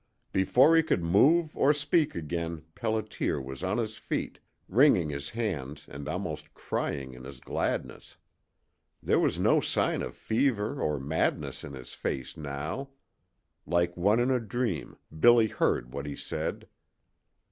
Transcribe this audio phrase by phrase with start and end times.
[0.33, 5.87] Before he could move or speak again Pelliter was on his feet, wringing his hands
[5.87, 8.17] and almost crying in his gladness.
[9.03, 12.89] There was no sign of fever or madness in his face now.
[13.67, 16.67] Like one in a dream Billy heard what he said.